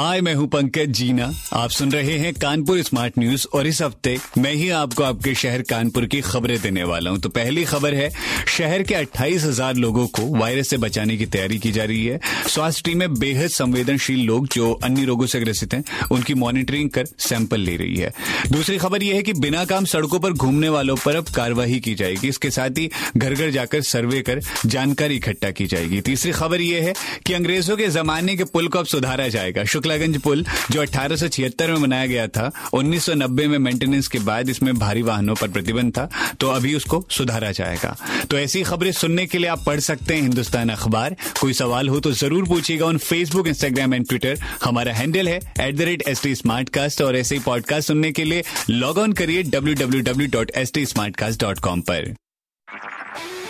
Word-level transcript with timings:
हाय, 0.00 0.20
मैं 0.20 0.34
हूँ 0.34 0.46
पंकज 0.48 0.90
जीना। 0.90 1.24
आप 1.52 1.70
सुन 1.70 1.90
रहे 1.92 2.16
हैं 2.18 2.32
कानपुर 2.34 2.80
स्मार्ट 2.82 3.18
न्यूज़ 3.18 3.46
और 3.54 3.66
इस 3.66 3.80
हफ़्ते 3.82 4.16
मैं 4.38 4.52
ही 4.52 4.68
आपको 4.70 5.02
आपके 5.02 5.34
शहर 5.34 5.62
कानपुर 5.62 6.04
की 6.04 6.20
खबरें 6.20 6.60
देने 6.60 6.84
वाला 6.84 7.10
हूँ। 7.10 7.18
तो 7.20 7.28
पहली 7.28 7.64
खबर 7.64 7.94
है, 7.94 8.08
शहर 8.48 8.82
के 8.82 8.94
अट्ठाईस 8.94 9.44
हज़ार 9.44 9.74
लोगों 9.74 10.06
को 10.08 10.22
वायरस 10.38 10.68
से 10.68 10.76
बचाने 10.76 11.16
की 11.16 11.26
तैयारी 11.26 11.58
की 11.58 11.72
जा 11.72 11.84
रही 11.84 12.04
है। 12.06 12.18
स्वास्थ्य 12.48 12.82
टीम 12.84 13.06
बेहद 13.08 13.48
संवेदनशील 13.48 14.24
लोग 14.26 14.46
जो 14.46 14.72
अन्य 14.74 15.04
रोगों 15.04 15.26
से 15.26 15.40
ग्रसित 15.40 15.74
हैं, 15.74 15.82
उनकी 16.10 16.34
मॉनिटरिंग 16.34 16.88
कर 16.90 17.06
सैंपल 17.18 17.60
ले 17.60 17.76
रही 17.76 17.96
है। 17.96 18.12
दूसरी 18.52 18.78
खबर 18.78 19.02
यह 19.02 19.14
है 19.14 19.22
कि 19.22 19.32
बिना 19.32 19.64
काम 19.64 19.84
सड़कों 19.84 20.20
पर 20.20 20.32
घूमने 20.32 20.68
वालों 20.68 20.96
पर 20.96 21.16
अब 21.16 21.28
कार्यवाही 21.34 21.78
की 21.80 21.94
जाएगी। 21.94 22.28
इसके 22.28 22.50
साथ 22.50 22.78
ही 22.78 22.88
घर 23.16 23.34
घर 23.34 23.50
जाकर 23.50 23.82
सर्वे 23.82 24.22
कर 24.22 24.40
जानकारी 24.66 25.16
इकट्ठा 25.16 25.50
की 25.50 25.66
जाएगी। 25.66 26.00
तीसरी 26.00 26.32
खबर 26.32 26.60
यह 26.60 26.84
है 26.84 26.94
कि 27.26 27.32
अंग्रेज़ों 27.32 27.76
के 27.76 27.88
जमाने 27.90 28.36
के 28.36 28.44
पुल 28.46 28.68
को 28.68 28.78
अब 28.78 28.86
सुधारा 28.86 29.28
जाएगा। 29.28 29.64
शुक्लागंज 29.90 30.20
पुल, 30.22 30.44
जो 30.70 30.80
अठारह 30.80 31.72
में 31.72 31.82
बनाया 31.82 32.06
गया 32.06 32.26
था 32.28 32.50
1990 32.74 33.46
में 33.48 33.58
मेंटेनेंस 33.58 34.08
के 34.08 34.18
बाद 34.20 34.48
इसमें 34.48 34.74
भारी 34.78 35.02
वाहनों 35.02 35.34
पर 35.34 35.48
प्रतिबंध 35.50 35.92
था 35.96 36.08
तो 36.40 36.48
अभी 36.50 36.74
उसको 36.74 37.04
सुधारा 37.10 37.50
जाएगा। 37.52 37.96
तो 38.30 38.38
ऐसी 38.38 38.62
खबरें 38.62 38.92
सुनने 38.92 39.26
के 39.26 39.38
लिए 39.38 39.48
आप 39.50 39.64
पढ़ 39.66 39.80
सकते 39.80 40.14
हैं 40.14 40.22
हिंदुस्तान 40.22 40.68
अखबार। 40.70 41.16
कोई 41.40 41.52
सवाल 41.52 41.88
हो 41.88 42.00
तो 42.00 42.12
ज़रूर 42.14 42.48
पूछिएगा 42.48 42.86
on 42.86 42.98
Facebook 43.00 43.48
Instagram 43.48 43.94
and 43.94 44.06
Twitter 44.08 44.38
हमारा 44.64 44.92
हैंडल 44.94 45.28
है 45.28 45.36
at 45.60 45.76
the 45.76 45.90
rate 45.90 46.08
S 46.08 46.22
T 46.22 46.34
smart 46.34 46.68
cast 46.74 47.02
और 47.02 47.16
ऐसे 47.16 47.34
ही 47.34 47.42
पॉडकास्ट 47.44 47.88
सुनने 47.88 48.12
के 48.12 48.24
लिए 48.24 48.44
लॉग 48.70 48.98
ऑन 48.98 49.12
करिए 49.12 49.42
W 49.44 49.74
W 49.76 50.02
W 50.02 50.28
dot 50.32 50.50
S 50.56 50.72
T 50.74 50.86
smart 50.86 51.16
cast 51.16 51.40
dot 51.40 51.60
com 51.60 51.80
पर। 51.82 52.14